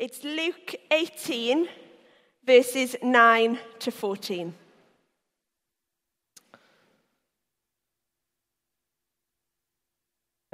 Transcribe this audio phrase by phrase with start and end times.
[0.00, 1.68] It's Luke 18,
[2.46, 4.54] verses 9 to 14.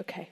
[0.01, 0.31] Okay.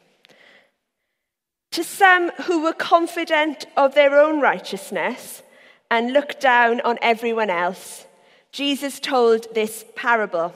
[1.73, 5.43] To some who were confident of their own righteousness
[5.91, 8.07] and looked down on everyone else,
[8.51, 10.55] Jesus told this parable.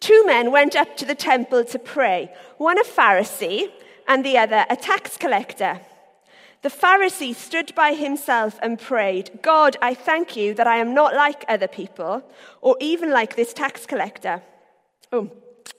[0.00, 3.70] Two men went up to the temple to pray, one a Pharisee
[4.06, 5.80] and the other a tax collector.
[6.62, 11.14] The Pharisee stood by himself and prayed, God, I thank you that I am not
[11.14, 12.22] like other people,
[12.60, 14.42] or even like this tax collector.
[15.10, 15.30] Oh,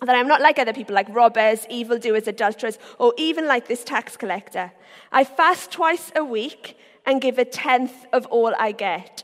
[0.01, 3.83] that I am not like other people, like robbers, evildoers, adulterers, or even like this
[3.83, 4.71] tax collector.
[5.11, 9.23] I fast twice a week and give a tenth of all I get.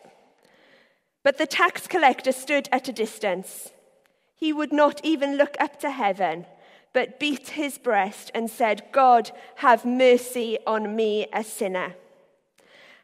[1.23, 3.71] But the tax collector stood at a distance.
[4.35, 6.45] He would not even look up to heaven,
[6.93, 11.95] but beat his breast and said, God, have mercy on me, a sinner.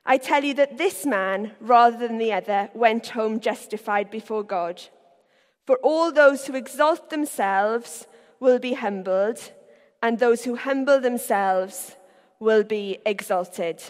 [0.06, 4.82] I tell you that this man, rather than the other, went home justified before God.
[5.66, 8.08] For all those who exalt themselves
[8.40, 9.52] will be humbled,
[10.02, 11.96] and those who humble themselves
[12.40, 13.82] will be exalted.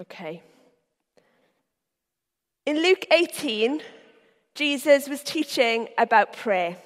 [0.00, 0.42] Okay.
[2.64, 3.82] In Luke 18,
[4.54, 6.76] Jesus was teaching about prayer.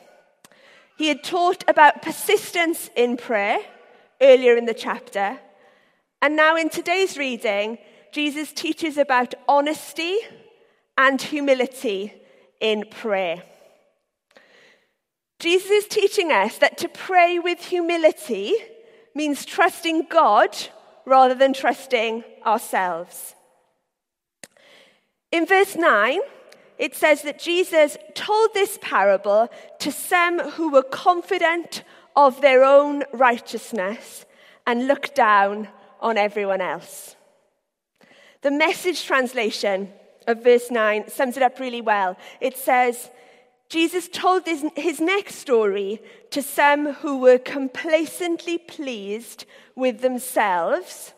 [0.97, 3.59] He had taught about persistence in prayer
[4.21, 5.39] earlier in the chapter.
[6.23, 7.79] And now in today's reading,
[8.13, 10.19] Jesus teaches about honesty
[10.97, 12.15] and humility
[12.61, 13.43] in prayer.
[15.41, 18.55] Jesus is teaching us that to pray with humility
[19.15, 20.57] means trusting God
[21.05, 23.35] rather than trusting ourselves.
[25.31, 26.21] In verse 9,
[26.85, 31.83] it says that Jesus told this parable to some who were confident
[32.15, 34.27] of their own righteousness
[34.67, 35.69] and looked down
[36.01, 37.17] on everyone else.
[38.43, 39.95] The message translation
[40.27, 42.19] of verse 9 sums it up really well.
[42.43, 43.11] It says,
[43.71, 46.03] Jesus told this, his next story
[46.33, 51.15] to some who were complacently pleased with themselves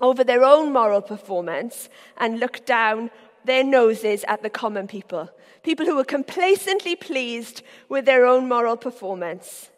[0.00, 3.10] over their own moral performance and looked down
[3.48, 5.28] their noses at the common people.
[5.62, 9.70] People who were complacently pleased with their own moral performance.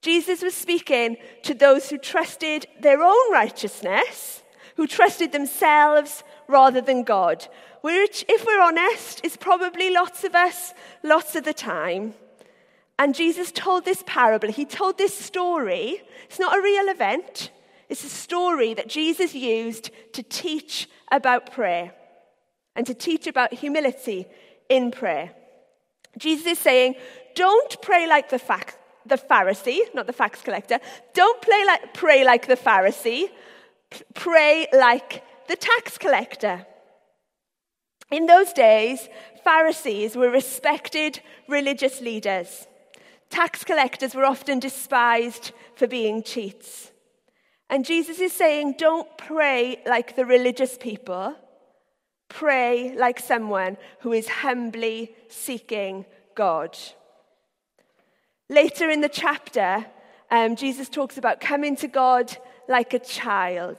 [0.00, 4.42] Jesus was speaking to those who trusted their own righteousness,
[4.76, 7.46] who trusted themselves rather than God,
[7.82, 12.14] which, if we're honest, is probably lots of us, lots of the time.
[12.98, 16.02] And Jesus told this parable, he told this story.
[16.24, 17.50] It's not a real event,
[17.88, 21.92] it's a story that Jesus used to teach about prayer
[22.78, 24.24] and to teach about humility
[24.68, 25.32] in prayer.
[26.16, 26.94] Jesus is saying,
[27.34, 30.78] don't pray like the, fact, the Pharisee, not the fax collector.
[31.12, 33.30] Don't like, pray like the Pharisee.
[34.14, 36.64] Pray like the tax collector.
[38.12, 39.08] In those days,
[39.42, 42.68] Pharisees were respected religious leaders.
[43.28, 46.92] Tax collectors were often despised for being cheats.
[47.68, 51.34] And Jesus is saying, don't pray like the religious people.
[52.28, 56.76] Pray like someone who is humbly seeking God.
[58.48, 59.86] Later in the chapter,
[60.30, 62.36] um, Jesus talks about coming to God
[62.68, 63.78] like a child.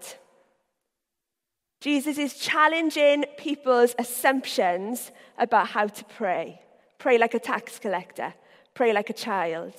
[1.81, 6.61] Jesus is challenging people's assumptions about how to pray.
[6.97, 8.33] Pray like a tax collector,
[8.73, 9.73] pray like a child.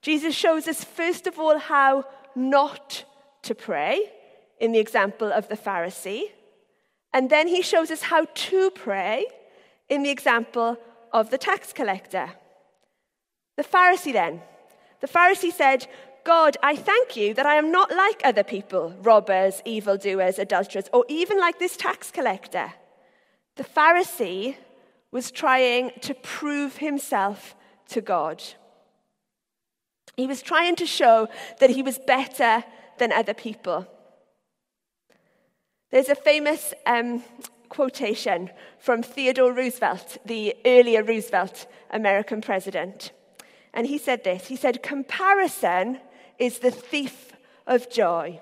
[0.00, 2.04] Jesus shows us, first of all, how
[2.34, 3.04] not
[3.42, 4.10] to pray
[4.58, 6.24] in the example of the Pharisee.
[7.14, 9.26] And then he shows us how to pray
[9.88, 10.76] in the example
[11.12, 12.32] of the tax collector.
[13.56, 14.42] The Pharisee, then.
[15.00, 15.86] The Pharisee said,
[16.24, 21.04] God, I thank you that I am not like other people, robbers, evildoers, adulterers, or
[21.08, 22.72] even like this tax collector.
[23.54, 24.56] The Pharisee
[25.12, 27.54] was trying to prove himself
[27.90, 28.42] to God.
[30.16, 31.28] He was trying to show
[31.60, 32.64] that he was better
[32.98, 33.86] than other people.
[35.94, 37.22] There's a famous um,
[37.68, 38.50] quotation
[38.80, 43.12] from Theodore Roosevelt, the earlier Roosevelt American president.
[43.72, 46.00] And he said this He said, Comparison
[46.36, 47.36] is the thief
[47.68, 48.40] of joy.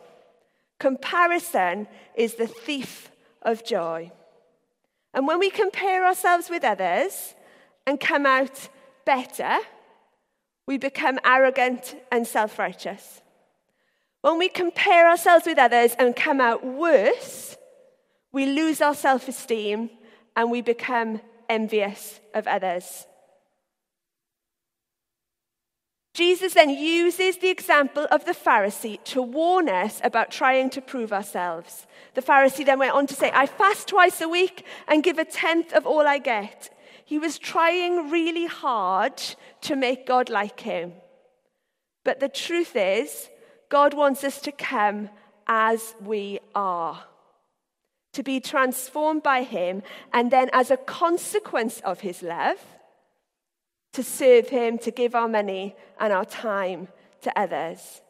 [0.81, 3.11] Comparison is the thief
[3.43, 4.11] of joy.
[5.13, 7.35] And when we compare ourselves with others
[7.87, 8.71] and come out
[9.05, 9.59] better,
[10.67, 13.22] we become arrogant and self righteous.
[14.23, 17.57] When we compare ourselves with others and come out worse,
[18.33, 19.91] we lose our self esteem
[20.37, 23.07] and we become envious of others.
[26.15, 31.13] Jesus then uses the example of the Pharisee to warn us about trying to prove
[31.13, 31.87] ourselves.
[32.15, 35.25] The Pharisee then went on to say, I fast twice a week and give a
[35.25, 36.71] tenth of all I get.
[37.05, 39.21] He was trying really hard
[39.63, 40.93] to make God like him.
[42.05, 43.31] But the truth is,
[43.73, 45.09] God wants us to come
[45.47, 47.05] as we are,
[48.13, 49.83] to be transformed by Him,
[50.13, 52.59] and then as a consequence of His love,
[53.95, 56.89] to serve Him, to give our money and our time
[57.23, 58.03] to others.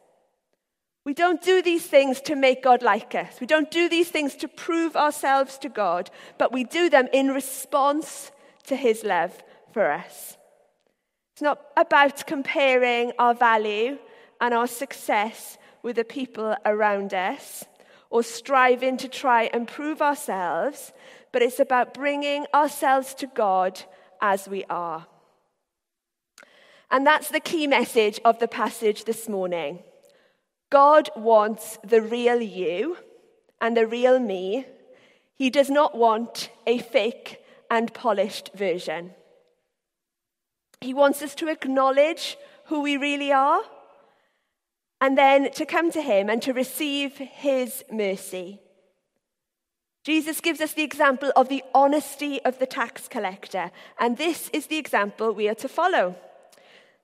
[1.05, 3.39] We don't do these things to make God like us.
[3.39, 7.29] We don't do these things to prove ourselves to God, but we do them in
[7.29, 8.33] response
[8.67, 10.35] to His love for us.
[11.31, 13.97] It's not about comparing our value
[14.39, 17.65] and our success with the people around us
[18.09, 20.93] or striving to try and prove ourselves,
[21.31, 23.81] but it's about bringing ourselves to God
[24.21, 25.07] as we are.
[26.91, 29.79] And that's the key message of the passage this morning.
[30.69, 32.97] God wants the real you
[33.59, 34.65] and the real me.
[35.35, 37.39] He does not want a fake
[37.69, 39.15] and polished version.
[40.81, 43.61] He wants us to acknowledge who we really are
[45.03, 48.61] and then to come to him and to receive his mercy.
[50.05, 53.69] Jesus gives us the example of the honesty of the tax collector,
[53.99, 56.15] and this is the example we are to follow.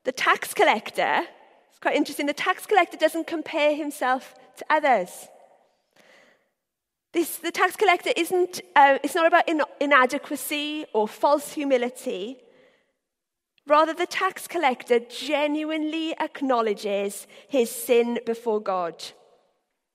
[0.05, 1.27] The tax collector,
[1.69, 5.27] it's quite interesting, the tax collector doesn't compare himself to others.
[7.11, 12.37] This, the tax collector isn't, uh, it's not about in, inadequacy or false humility.
[13.69, 18.95] Rather, the tax collector genuinely acknowledges his sin before God.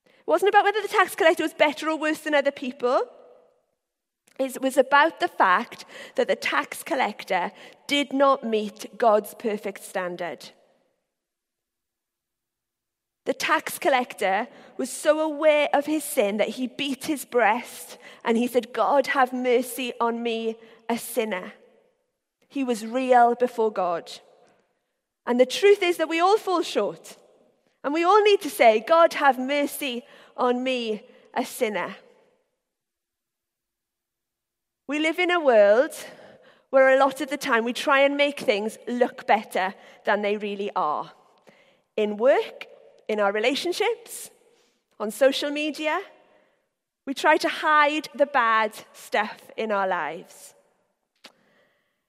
[0.06, 3.02] It wasn't about whether the tax collector was better or worse than other people.
[4.38, 5.84] It was about the fact
[6.14, 7.50] that the tax collector
[7.88, 10.50] did not meet God's perfect standard.
[13.24, 18.36] The tax collector was so aware of his sin that he beat his breast and
[18.36, 21.54] he said, God, have mercy on me, a sinner.
[22.54, 24.12] He was real before God.
[25.26, 27.16] And the truth is that we all fall short.
[27.82, 30.04] And we all need to say, God, have mercy
[30.36, 31.02] on me,
[31.34, 31.96] a sinner.
[34.86, 35.94] We live in a world
[36.70, 39.74] where a lot of the time we try and make things look better
[40.04, 41.10] than they really are.
[41.96, 42.66] In work,
[43.08, 44.30] in our relationships,
[45.00, 45.98] on social media,
[47.04, 50.54] we try to hide the bad stuff in our lives.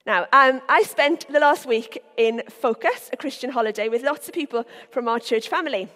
[0.06, 4.36] Now, um, I spent the last week in Focus, a Christian holiday, with lots of
[4.36, 5.90] people from our church family.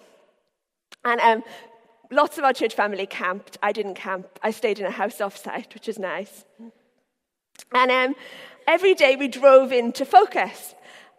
[1.04, 1.44] And um,
[2.10, 3.56] lots of our church family camped.
[3.62, 4.26] I didn't camp.
[4.42, 6.44] I stayed in a house offsite, which was nice.
[7.72, 8.16] And um,
[8.66, 10.74] every day we drove into Focus.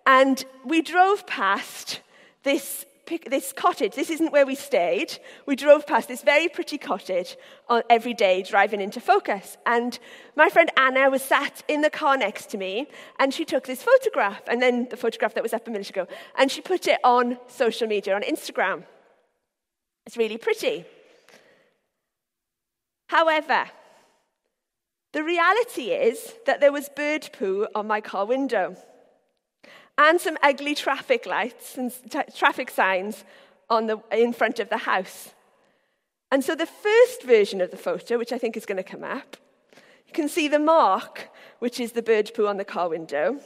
[0.05, 2.01] And we drove past
[2.43, 2.85] this
[3.29, 3.95] this cottage.
[3.95, 5.19] This isn't where we stayed.
[5.45, 7.37] We drove past this very pretty cottage
[7.69, 9.57] on, every day driving into Focus.
[9.65, 9.97] And
[10.35, 12.87] my friend Anna was sat in the car next to me
[13.19, 16.07] and she took this photograph and then the photograph that was up a minute ago
[16.37, 18.83] and she put it on social media, on Instagram.
[20.05, 20.85] It's really pretty.
[23.07, 23.65] However,
[25.13, 28.77] the reality is that there was bird poo on my car window
[29.97, 33.23] and some ugly traffic lights and t- traffic signs
[33.69, 35.33] on the, in front of the house.
[36.31, 39.03] And so the first version of the photo, which I think is going to come
[39.03, 39.37] up,
[40.07, 43.39] you can see the mark, which is the bird poo on the car window,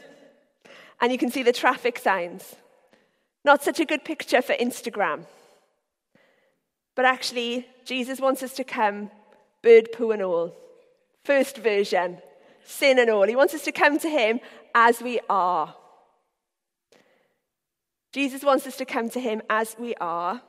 [1.01, 2.55] and you can see the traffic signs.
[3.43, 5.25] Not such a good picture for Instagram.
[6.95, 9.11] But actually, Jesus wants us to come
[9.61, 10.55] bird poo and all.
[11.23, 12.19] First version,
[12.63, 13.27] sin and all.
[13.27, 14.39] He wants us to come to him
[14.73, 15.75] as we are.
[18.15, 20.41] Jesus wants us to come to him as we are,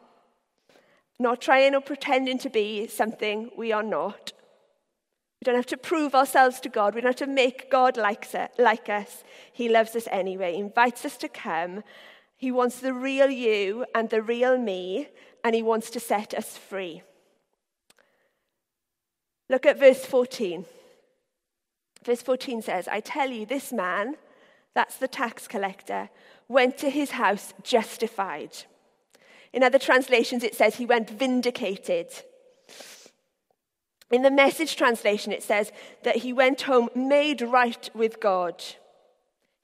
[1.19, 4.33] not trying or pretending to be something we are not.
[5.41, 6.95] We don't have to prove ourselves to God.
[6.95, 8.29] We don't have to make God like,
[8.89, 9.25] us.
[9.53, 10.53] He loves us anyway.
[10.53, 11.83] He invites us to come.
[12.37, 15.09] He wants the real you and the real me,
[15.43, 17.03] and he wants to set us free.
[19.51, 20.67] Look at verse 14.
[22.05, 24.15] Verse 14 says, I tell you, this man,
[24.73, 26.11] that's the tax collector,
[26.49, 28.57] went to his house justified.
[29.53, 32.09] In other translations, it says he went vindicated.
[34.11, 35.73] In the message translation, it says
[36.05, 38.63] that he went home made right with God.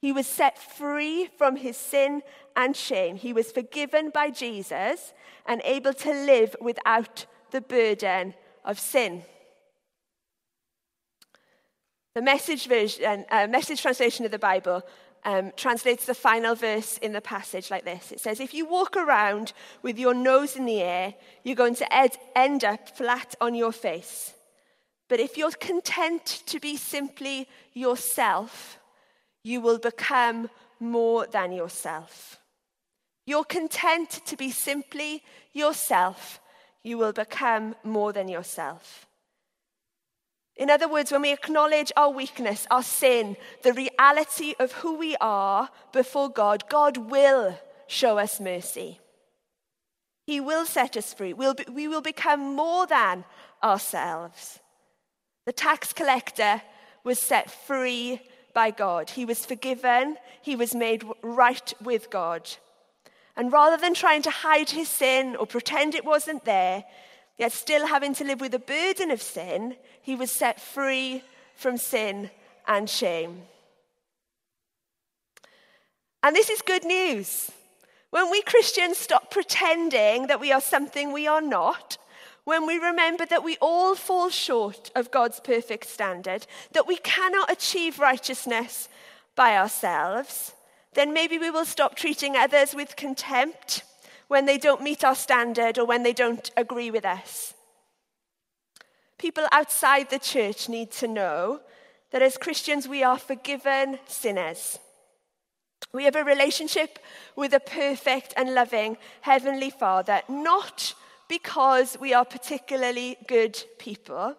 [0.01, 2.23] He was set free from his sin
[2.57, 3.15] and shame.
[3.15, 5.13] He was forgiven by Jesus
[5.45, 8.33] and able to live without the burden
[8.65, 9.23] of sin.
[12.15, 14.83] The message version, uh, message translation of the Bible
[15.25, 18.95] um, translates the final verse in the passage like this It says, If you walk
[18.97, 23.55] around with your nose in the air, you're going to ed- end up flat on
[23.55, 24.33] your face.
[25.09, 28.79] But if you're content to be simply yourself,
[29.43, 30.49] you will become
[30.79, 32.39] more than yourself.
[33.25, 36.41] You're content to be simply yourself,
[36.83, 39.07] you will become more than yourself.
[40.55, 45.15] In other words, when we acknowledge our weakness, our sin, the reality of who we
[45.19, 47.57] are before God, God will
[47.87, 48.99] show us mercy.
[50.25, 51.33] He will set us free.
[51.33, 53.25] We'll be, we will become more than
[53.63, 54.59] ourselves.
[55.45, 56.61] The tax collector
[57.03, 58.21] was set free
[58.53, 59.09] by God.
[59.09, 60.17] He was forgiven.
[60.41, 62.49] He was made right with God.
[63.35, 66.85] And rather than trying to hide his sin or pretend it wasn't there,
[67.37, 71.23] yet still having to live with the burden of sin, he was set free
[71.55, 72.29] from sin
[72.67, 73.43] and shame.
[76.21, 77.51] And this is good news.
[78.11, 81.97] When we Christians stop pretending that we are something we are not,
[82.43, 87.51] when we remember that we all fall short of God's perfect standard, that we cannot
[87.51, 88.89] achieve righteousness
[89.35, 90.53] by ourselves,
[90.93, 93.83] then maybe we will stop treating others with contempt
[94.27, 97.53] when they don't meet our standard or when they don't agree with us.
[99.17, 101.61] People outside the church need to know
[102.11, 104.79] that as Christians, we are forgiven sinners.
[105.93, 106.99] We have a relationship
[107.35, 110.93] with a perfect and loving Heavenly Father, not
[111.27, 114.35] because we are particularly good people,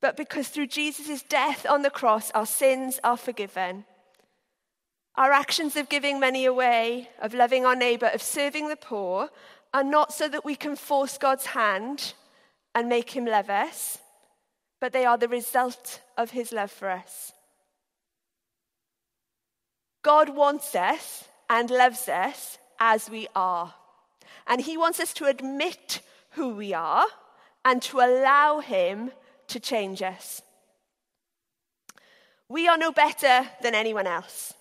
[0.00, 3.84] but because through Jesus' death on the cross, our sins are forgiven.
[5.18, 9.30] Our actions of giving money away, of loving our neighbour, of serving the poor,
[9.74, 12.14] are not so that we can force God's hand
[12.72, 13.98] and make him love us,
[14.80, 17.32] but they are the result of his love for us.
[20.02, 23.74] God wants us and loves us as we are.
[24.46, 27.06] And he wants us to admit who we are
[27.64, 29.10] and to allow him
[29.48, 30.42] to change us.
[32.48, 34.54] We are no better than anyone else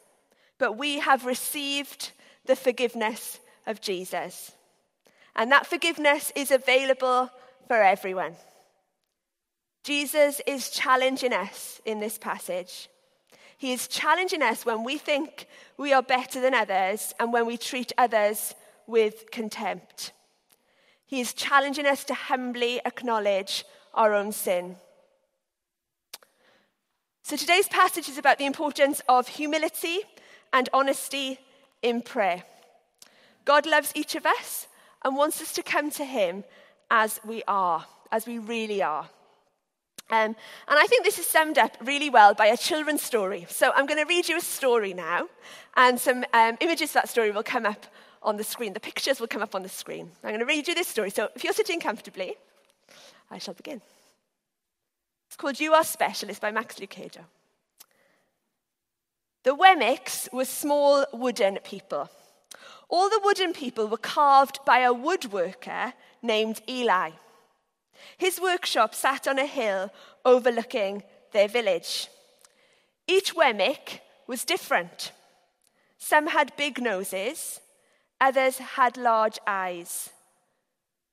[0.58, 2.12] but we have received
[2.46, 4.52] the forgiveness of Jesus.
[5.36, 7.30] And that forgiveness is available
[7.68, 8.36] for everyone.
[9.84, 12.90] Jesus is challenging us in this passage.
[13.58, 15.48] He is challenging us when we think
[15.78, 18.54] we are better than others and when we treat others
[18.86, 20.12] with contempt.
[21.06, 24.76] He is challenging us to humbly acknowledge our own sin.
[27.24, 30.00] So today's passage is about the importance of humility
[30.54, 31.40] and honesty
[31.82, 32.44] in prayer.
[33.46, 34.68] God loves each of us
[35.04, 36.44] and wants us to come to Him
[36.92, 39.10] as we are, as we really are.
[40.10, 40.36] Um,
[40.68, 43.46] and I think this is summed up really well by a children's story.
[43.50, 45.28] So I'm going to read you a story now,
[45.76, 47.86] and some um, images of that story will come up
[48.24, 48.74] on the screen.
[48.74, 50.12] The pictures will come up on the screen.
[50.24, 51.10] I'm going to read you this story.
[51.10, 52.36] So if you're sitting comfortably,
[53.30, 53.82] I shall begin.
[55.28, 56.30] It's called You Are Special.
[56.30, 57.20] It's by Max Lucado.
[59.48, 62.10] The Wemmicks were small wooden people.
[62.90, 67.12] All the wooden people were carved by a woodworker named Eli.
[68.18, 69.90] His workshop sat on a hill
[70.26, 71.02] overlooking
[71.32, 72.10] their village.
[73.08, 75.14] Each Wemmick was different.
[75.98, 77.62] Some had big noses,
[78.20, 80.10] others had large eyes.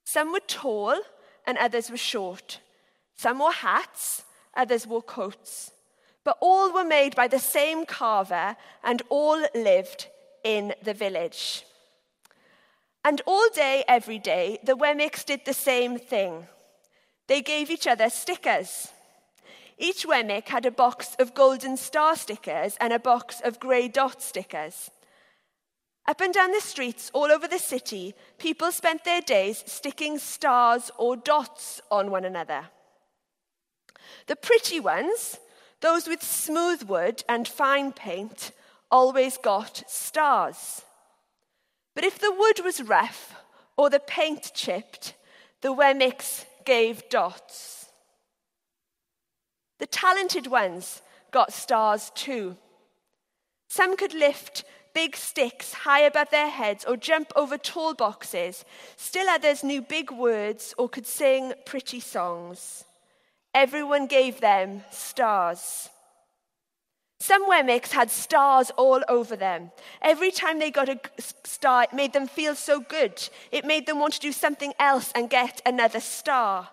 [0.03, 0.97] Some were tall
[1.47, 2.59] and others were short.
[3.15, 4.25] Some wore hats,
[4.57, 5.71] others wore coats.
[6.25, 10.09] But all were made by the same carver, and all lived
[10.43, 11.65] in the village.
[13.05, 16.47] And all day, every day, the Wemmicks did the same thing.
[17.27, 18.89] They gave each other stickers.
[19.77, 24.23] Each Wemmick had a box of golden star stickers and a box of grey dot
[24.23, 24.91] stickers.
[26.07, 30.91] Up and down the streets all over the city, people spent their days sticking stars
[30.99, 32.67] or dots on one another.
[34.27, 35.39] The pretty ones
[35.85, 38.53] those with smooth wood and fine paint
[38.91, 40.81] always got stars.
[41.95, 43.35] But if the wood was rough
[43.77, 45.13] or the paint chipped,
[45.61, 47.91] the Wemmicks gave dots.
[49.79, 52.57] The talented ones got stars too.
[53.69, 54.65] Some could lift
[54.95, 58.65] big sticks high above their heads or jump over tall boxes.
[58.97, 62.85] Still others knew big words or could sing pretty songs.
[63.55, 65.89] Everyone gave them stars.
[67.21, 69.71] Some Wemmicks had stars all over them.
[70.03, 71.01] Every time they got a
[71.45, 73.27] star, it made them feel so good.
[73.53, 76.69] It made them want to do something else and get another star.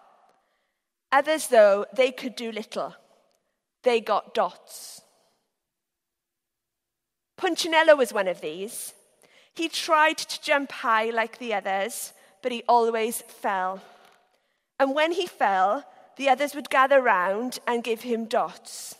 [1.12, 2.96] Others, though, they could do little.
[3.84, 5.02] They got dots.
[7.38, 8.94] Punchinello was one of these.
[9.54, 13.82] He tried to jump high like the others, but he always fell.
[14.80, 15.86] And when he fell,
[16.18, 18.96] the others would gather round and give him dots.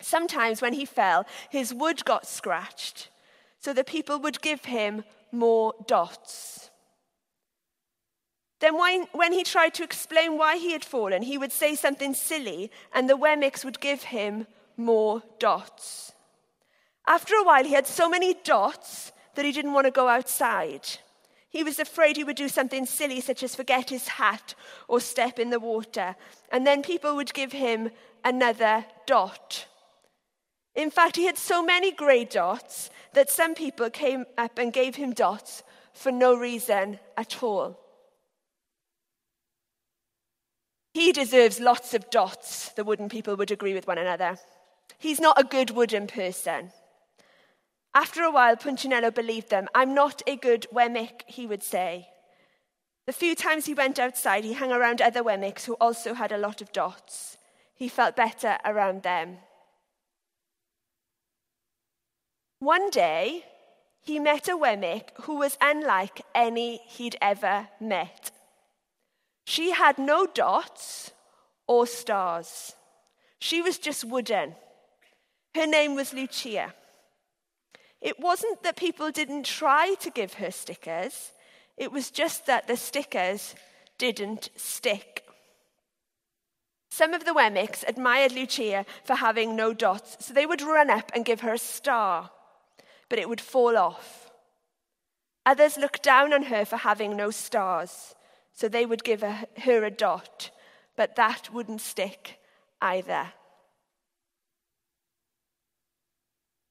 [0.00, 3.08] Sometimes when he fell, his wood got scratched,
[3.58, 6.70] so the people would give him more dots.
[8.60, 12.70] Then, when, he tried to explain why he had fallen, he would say something silly,
[12.92, 16.12] and the Wemmicks would give him more dots.
[17.06, 20.86] After a while, he had so many dots that he didn't want to go outside.
[21.50, 24.54] He was afraid he would do something silly, such as forget his hat
[24.86, 26.14] or step in the water,
[26.52, 27.90] and then people would give him
[28.24, 29.66] another dot.
[30.74, 34.96] In fact, he had so many grey dots that some people came up and gave
[34.96, 35.62] him dots
[35.92, 37.78] for no reason at all.
[40.94, 44.38] He deserves lots of dots, the wooden people would agree with one another.
[44.98, 46.72] He's not a good wooden person.
[47.98, 49.66] After a while, Punchinello believed them.
[49.74, 52.06] I'm not a good Wemmick, he would say.
[53.06, 56.38] The few times he went outside, he hung around other Wemmicks who also had a
[56.38, 57.38] lot of dots.
[57.74, 59.38] He felt better around them.
[62.60, 63.44] One day,
[64.00, 68.30] he met a Wemmick who was unlike any he'd ever met.
[69.44, 71.10] She had no dots
[71.66, 72.76] or stars.
[73.40, 74.54] She was just wooden.
[75.56, 76.74] Her name was Lucia.
[78.00, 81.32] It wasn't that people didn't try to give her stickers,
[81.76, 83.54] it was just that the stickers
[83.98, 85.24] didn't stick.
[86.90, 91.12] Some of the Wemmicks admired Lucia for having no dots, so they would run up
[91.14, 92.30] and give her a star,
[93.08, 94.30] but it would fall off.
[95.46, 98.14] Others looked down on her for having no stars,
[98.52, 100.50] so they would give her a dot,
[100.96, 102.38] but that wouldn't stick
[102.80, 103.32] either.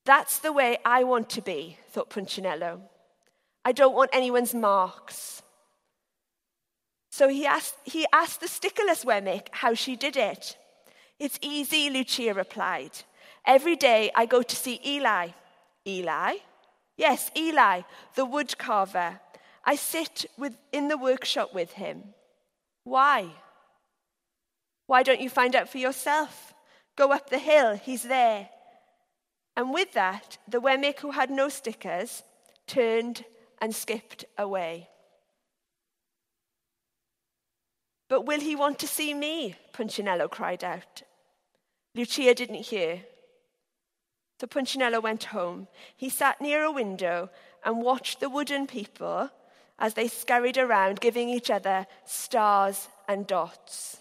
[0.08, 2.80] That's the way I want to be, thought Punchinello.
[3.66, 5.44] I don't want anyone's marks.
[7.12, 10.56] So he asked, he asked the stickerless Wemmick how she did it.
[11.20, 12.92] It's easy, Lucia replied.
[13.46, 15.32] Every day I go to see Eli.
[15.86, 16.36] Eli?
[16.96, 17.82] Yes, Eli,
[18.16, 19.20] the wood carver.
[19.66, 22.14] I sit with, in the workshop with him.
[22.86, 23.28] Why?
[24.86, 26.54] Why don't you find out for yourself?
[26.96, 28.48] Go up the hill, he's there.
[29.58, 32.22] And with that, the Wemmick who had no stickers
[32.68, 33.26] turned
[33.60, 34.88] and skipped away.
[38.08, 39.56] But will he want to see me?
[39.74, 41.02] Punchinello cried out.
[41.96, 43.02] Lucia didn't hear.
[44.40, 45.68] So Punchinello went home.
[45.96, 47.32] He sat near a window
[47.66, 49.32] and watched the wooden people
[49.80, 53.98] as they scurried around, giving each other stars and dots.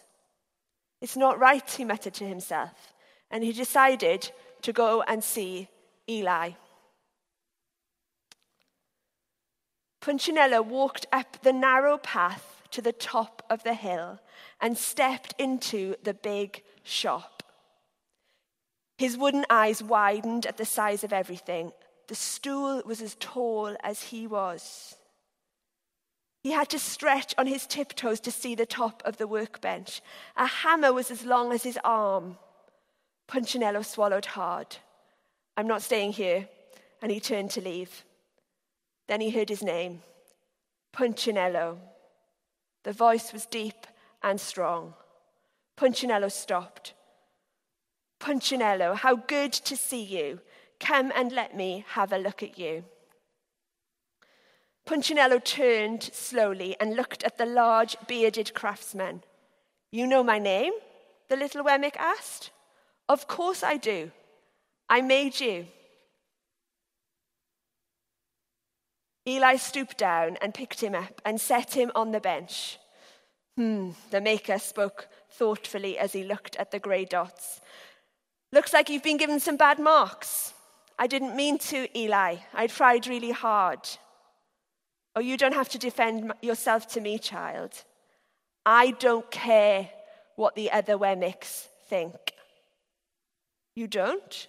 [1.01, 2.93] It's not right, he muttered to himself,
[3.31, 4.31] and he decided
[4.63, 5.69] to go and see
[6.09, 6.53] Eli.
[10.01, 14.21] Punchinello walked up the narrow path to the top of the hill
[14.61, 17.43] and stepped into the big shop.
[18.99, 21.73] His wooden eyes widened at the size of everything.
[22.09, 24.97] The stool was as tall as he was.
[26.43, 30.01] He had to stretch on his tiptoes to see the top of the workbench.
[30.37, 32.39] A hammer was as long as his arm.
[33.27, 34.77] Punchinello swallowed hard.
[35.57, 36.49] I'm not staying here.
[37.03, 38.05] And he turned to leave.
[39.07, 40.03] Then he heard his name
[40.93, 41.79] Punchinello.
[42.85, 43.87] The voice was deep
[44.23, 44.95] and strong.
[45.77, 46.95] Punchinello stopped.
[48.19, 50.41] Punchinello, how good to see you.
[50.81, 52.85] Come and let me have a look at you.
[54.87, 59.23] Punchinello turned slowly and looked at the large bearded craftsman.
[59.91, 60.73] You know my name?
[61.29, 62.51] the little Wemmick asked.
[63.09, 64.11] Of course I do.
[64.89, 65.67] I made you.
[69.29, 72.79] Eli stooped down and picked him up and set him on the bench.
[73.57, 77.61] Hmm, the maker spoke thoughtfully as he looked at the grey dots.
[78.53, 80.53] Looks like you've been given some bad marks.
[80.99, 82.37] I didn't mean to, Eli.
[82.55, 83.81] I tried really hard.
[85.17, 87.73] Oh, you don't have to defend yourself to me, child.
[88.65, 89.91] I don't care
[90.37, 92.36] what the other Wemmicks think.
[93.77, 94.49] You don't?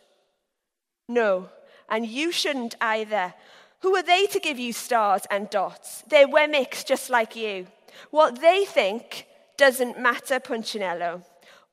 [1.10, 1.50] No,
[1.90, 3.34] and you shouldn't either.
[3.82, 6.02] Who are they to give you stars and dots?
[6.10, 7.68] They're Wemmicks just like you.
[8.10, 11.24] What they think doesn't matter, Punchinello.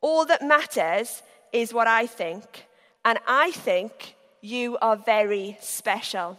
[0.01, 2.67] All that matters is what I think,
[3.05, 6.39] and I think you are very special.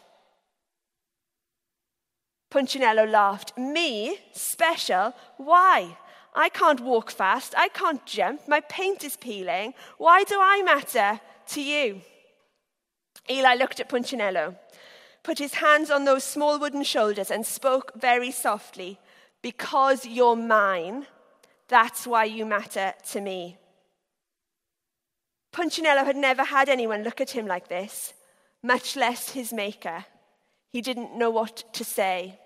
[2.51, 3.58] Punchinello laughed.
[3.58, 4.17] Me?
[4.34, 5.13] Special?
[5.38, 5.97] Why?
[6.36, 7.56] I can't walk fast.
[7.58, 8.48] I can't jump.
[8.48, 9.74] My paint is peeling.
[9.98, 12.02] Why do I matter to you?
[13.30, 14.56] Eli looked at Punchinello,
[15.24, 19.00] put his hands on those small wooden shoulders, and spoke very softly
[19.41, 21.06] Because you're mine,
[21.67, 23.58] that's why you matter to me.
[25.52, 28.13] Punchinello had never had anyone look at him like this,
[28.62, 30.06] much less his maker.
[30.69, 32.39] He didn't know what to say.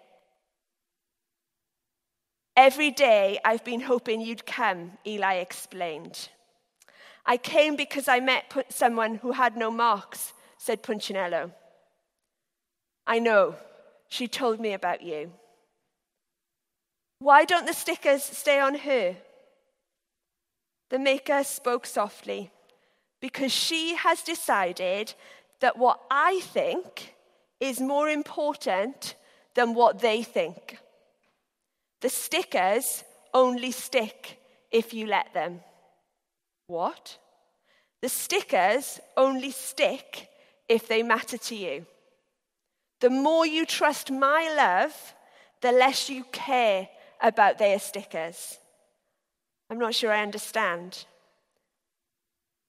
[2.59, 6.27] Every day I've been hoping you'd come, Eli explained.
[7.25, 11.53] I came because I met someone who had no marks, said Punchinello.
[13.07, 13.55] I know,
[14.09, 15.31] she told me about you.
[17.19, 19.15] Why don't the stickers stay on her?
[20.89, 22.51] The maker spoke softly
[23.21, 25.13] because she has decided
[25.61, 27.15] that what I think
[27.61, 29.15] is more important
[29.55, 30.79] than what they think.
[32.01, 34.39] The stickers only stick
[34.71, 35.61] if you let them.
[36.67, 37.17] What?
[38.01, 40.29] The stickers only stick
[40.67, 41.85] if they matter to you.
[43.01, 45.15] The more you trust my love,
[45.61, 46.87] the less you care
[47.21, 48.57] about their stickers.
[49.69, 51.05] I'm not sure I understand.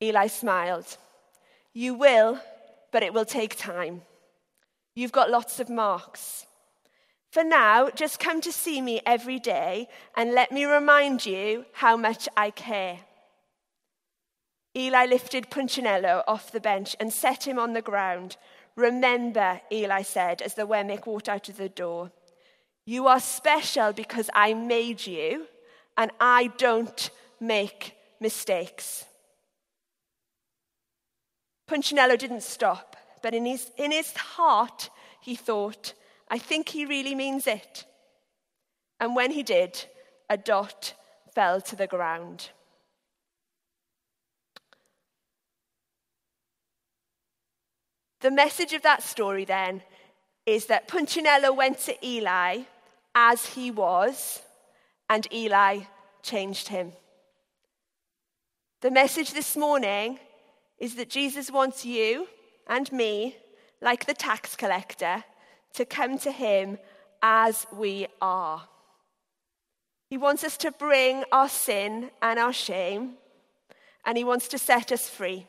[0.02, 0.96] Eli smiled.
[1.72, 2.40] You will,
[2.90, 4.02] but it will take time.
[4.94, 6.46] You've got lots of marks.
[7.30, 11.96] For now, just come to see me every day and let me remind you how
[11.96, 12.98] much I care.
[14.76, 18.36] Eli lifted Punchinello off the bench and set him on the ground.
[18.74, 22.10] Remember, Eli said as the Wemmick walked out of the door,
[22.84, 25.46] you are special because I made you
[25.96, 29.04] and I don't make mistakes.
[31.68, 34.90] Punchinello didn't stop, but in his, in his heart,
[35.20, 35.94] he thought,
[36.30, 37.84] I think he really means it.
[39.00, 39.84] And when he did,
[40.28, 40.94] a dot
[41.34, 42.50] fell to the ground.
[48.20, 49.82] The message of that story then
[50.46, 52.62] is that Punchinello went to Eli
[53.14, 54.42] as he was,
[55.08, 55.80] and Eli
[56.22, 56.92] changed him.
[58.82, 60.18] The message this morning
[60.78, 62.28] is that Jesus wants you
[62.68, 63.36] and me,
[63.80, 65.24] like the tax collector,
[65.74, 66.78] to come to him
[67.22, 68.62] as we are.
[70.08, 73.14] He wants us to bring our sin and our shame,
[74.04, 75.46] and he wants to set us free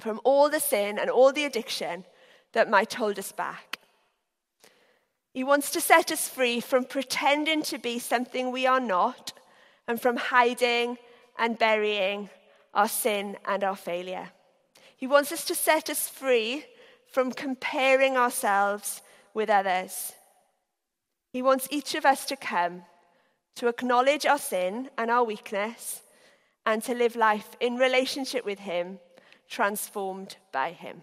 [0.00, 2.04] from all the sin and all the addiction
[2.52, 3.78] that might hold us back.
[5.32, 9.32] He wants to set us free from pretending to be something we are not
[9.88, 10.98] and from hiding
[11.38, 12.28] and burying
[12.74, 14.30] our sin and our failure.
[14.96, 16.64] He wants us to set us free
[17.12, 19.02] from comparing ourselves
[19.34, 20.12] with others.
[21.32, 22.82] He wants each of us to come
[23.56, 26.02] to acknowledge our sin and our weakness
[26.66, 28.98] and to live life in relationship with Him
[29.52, 31.02] transformed by him.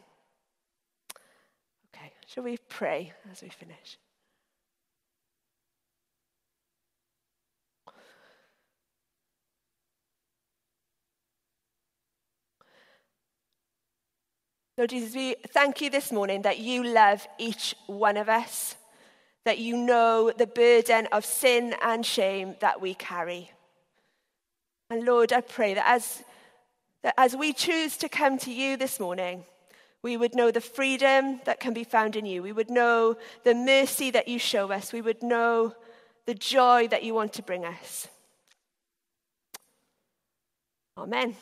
[1.93, 3.97] Okay, shall we pray as we finish?
[14.79, 18.77] Lord Jesus, we thank you this morning that you love each one of us,
[19.43, 23.51] that you know the burden of sin and shame that we carry.
[24.89, 26.23] And Lord, I pray that as
[27.01, 29.43] that as we choose to come to you this morning,
[30.01, 32.41] we would know the freedom that can be found in you.
[32.41, 34.93] We would know the mercy that you show us.
[34.93, 35.75] We would know
[36.25, 38.07] the joy that you want to bring us.
[40.97, 41.35] Amen.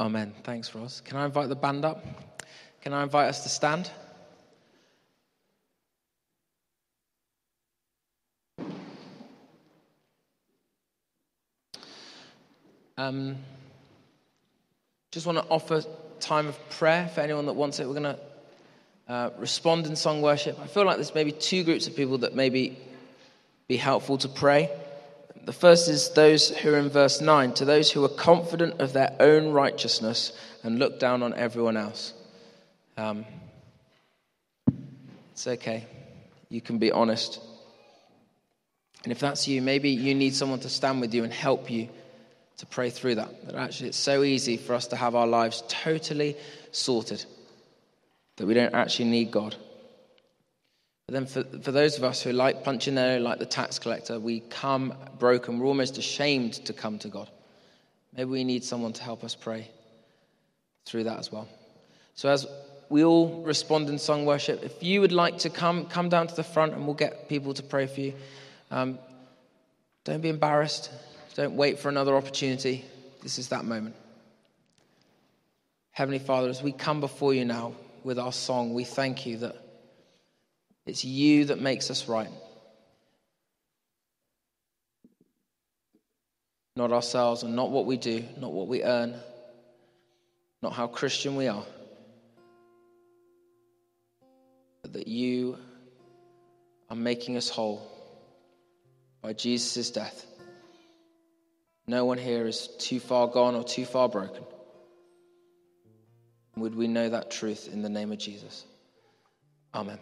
[0.00, 0.32] Amen.
[0.44, 1.00] Thanks, Ross.
[1.00, 2.04] Can I invite the band up?
[2.82, 3.90] Can I invite us to stand?
[12.96, 13.36] Um,
[15.10, 15.82] just want to offer
[16.20, 17.86] time of prayer for anyone that wants it.
[17.86, 18.18] We're going to
[19.08, 20.60] uh, respond in song worship.
[20.60, 22.78] I feel like there's maybe two groups of people that maybe
[23.66, 24.70] be helpful to pray.
[25.48, 28.92] The first is those who are in verse 9, to those who are confident of
[28.92, 32.12] their own righteousness and look down on everyone else.
[32.98, 33.24] Um,
[35.32, 35.86] it's okay.
[36.50, 37.40] You can be honest.
[39.04, 41.88] And if that's you, maybe you need someone to stand with you and help you
[42.58, 43.46] to pray through that.
[43.46, 46.36] That actually it's so easy for us to have our lives totally
[46.72, 47.24] sorted
[48.36, 49.56] that we don't actually need God.
[51.08, 54.40] But then for, for those of us who like Punchinello, like the tax collector, we
[54.40, 55.58] come broken.
[55.58, 57.30] We're almost ashamed to come to God.
[58.14, 59.70] Maybe we need someone to help us pray
[60.84, 61.48] through that as well.
[62.14, 62.46] So as
[62.90, 66.36] we all respond in song worship, if you would like to come, come down to
[66.36, 68.12] the front and we'll get people to pray for you.
[68.70, 68.98] Um,
[70.04, 70.90] Don't be embarrassed.
[71.36, 72.84] Don't wait for another opportunity.
[73.22, 73.96] This is that moment.
[75.92, 77.72] Heavenly Father, as we come before you now
[78.04, 79.67] with our song, we thank you that
[80.88, 82.30] it's you that makes us right.
[86.76, 89.14] Not ourselves and not what we do, not what we earn,
[90.62, 91.64] not how Christian we are,
[94.80, 95.58] but that you
[96.88, 97.86] are making us whole
[99.20, 100.24] by Jesus' death.
[101.86, 104.44] No one here is too far gone or too far broken.
[106.56, 108.64] Would we know that truth in the name of Jesus?
[109.74, 109.98] Amen.